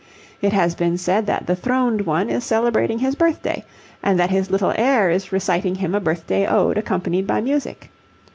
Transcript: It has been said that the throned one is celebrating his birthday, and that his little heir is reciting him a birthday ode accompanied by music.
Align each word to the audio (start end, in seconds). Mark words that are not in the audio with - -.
It 0.41 0.51
has 0.51 0.73
been 0.73 0.97
said 0.97 1.27
that 1.27 1.45
the 1.45 1.55
throned 1.55 2.07
one 2.07 2.27
is 2.27 2.43
celebrating 2.43 2.97
his 2.97 3.13
birthday, 3.13 3.63
and 4.01 4.19
that 4.19 4.31
his 4.31 4.49
little 4.49 4.73
heir 4.75 5.11
is 5.11 5.31
reciting 5.31 5.75
him 5.75 5.93
a 5.93 5.99
birthday 5.99 6.47
ode 6.47 6.79
accompanied 6.79 7.27
by 7.27 7.39
music. 7.39 7.91